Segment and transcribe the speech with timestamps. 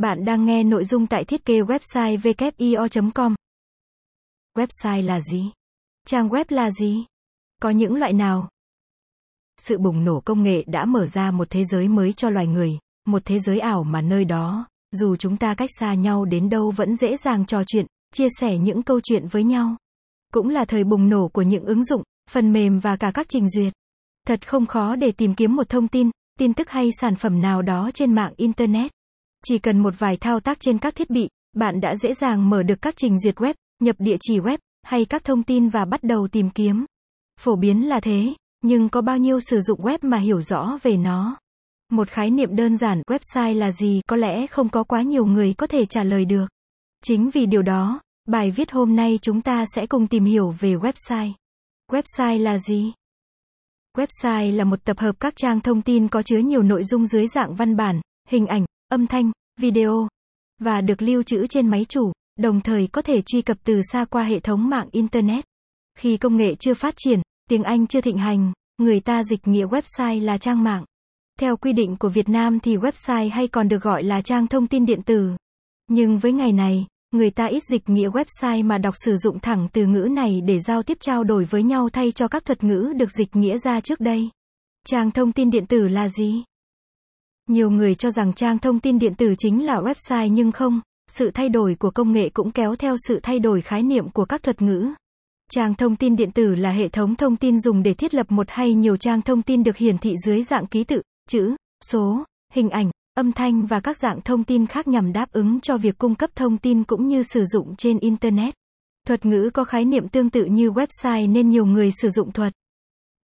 [0.00, 3.34] Bạn đang nghe nội dung tại thiết kế website wio.com.
[4.56, 5.50] Website là gì?
[6.06, 7.04] Trang web là gì?
[7.62, 8.48] Có những loại nào?
[9.58, 12.78] Sự bùng nổ công nghệ đã mở ra một thế giới mới cho loài người,
[13.06, 16.70] một thế giới ảo mà nơi đó, dù chúng ta cách xa nhau đến đâu
[16.70, 19.76] vẫn dễ dàng trò chuyện, chia sẻ những câu chuyện với nhau.
[20.32, 23.48] Cũng là thời bùng nổ của những ứng dụng, phần mềm và cả các trình
[23.48, 23.72] duyệt.
[24.26, 27.62] Thật không khó để tìm kiếm một thông tin, tin tức hay sản phẩm nào
[27.62, 28.99] đó trên mạng Internet.
[29.46, 32.62] Chỉ cần một vài thao tác trên các thiết bị, bạn đã dễ dàng mở
[32.62, 36.02] được các trình duyệt web, nhập địa chỉ web, hay các thông tin và bắt
[36.02, 36.84] đầu tìm kiếm.
[37.40, 40.96] Phổ biến là thế, nhưng có bao nhiêu sử dụng web mà hiểu rõ về
[40.96, 41.38] nó?
[41.90, 45.54] Một khái niệm đơn giản website là gì có lẽ không có quá nhiều người
[45.54, 46.46] có thể trả lời được.
[47.04, 50.74] Chính vì điều đó, bài viết hôm nay chúng ta sẽ cùng tìm hiểu về
[50.74, 51.32] website.
[51.92, 52.92] Website là gì?
[53.96, 57.26] Website là một tập hợp các trang thông tin có chứa nhiều nội dung dưới
[57.26, 59.30] dạng văn bản, hình ảnh, âm thanh,
[59.60, 60.08] video
[60.58, 64.04] và được lưu trữ trên máy chủ, đồng thời có thể truy cập từ xa
[64.04, 65.44] qua hệ thống mạng internet.
[65.98, 69.66] Khi công nghệ chưa phát triển, tiếng Anh chưa thịnh hành, người ta dịch nghĩa
[69.66, 70.84] website là trang mạng.
[71.40, 74.66] Theo quy định của Việt Nam thì website hay còn được gọi là trang thông
[74.66, 75.30] tin điện tử.
[75.88, 79.68] Nhưng với ngày này, người ta ít dịch nghĩa website mà đọc sử dụng thẳng
[79.72, 82.92] từ ngữ này để giao tiếp trao đổi với nhau thay cho các thuật ngữ
[82.96, 84.28] được dịch nghĩa ra trước đây.
[84.86, 86.42] Trang thông tin điện tử là gì?
[87.50, 91.30] Nhiều người cho rằng trang thông tin điện tử chính là website nhưng không, sự
[91.34, 94.42] thay đổi của công nghệ cũng kéo theo sự thay đổi khái niệm của các
[94.42, 94.88] thuật ngữ.
[95.52, 98.46] Trang thông tin điện tử là hệ thống thông tin dùng để thiết lập một
[98.50, 102.70] hay nhiều trang thông tin được hiển thị dưới dạng ký tự, chữ, số, hình
[102.70, 106.14] ảnh, âm thanh và các dạng thông tin khác nhằm đáp ứng cho việc cung
[106.14, 108.54] cấp thông tin cũng như sử dụng trên Internet.
[109.06, 112.52] Thuật ngữ có khái niệm tương tự như website nên nhiều người sử dụng thuật